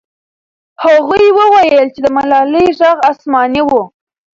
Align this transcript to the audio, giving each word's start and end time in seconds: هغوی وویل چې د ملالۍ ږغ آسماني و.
هغوی 0.83 1.25
وویل 1.39 1.85
چې 1.93 1.99
د 2.05 2.07
ملالۍ 2.17 2.67
ږغ 2.77 2.97
آسماني 3.11 3.61
و. 3.63 3.69